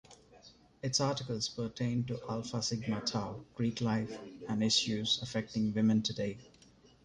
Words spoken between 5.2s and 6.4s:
affecting women today.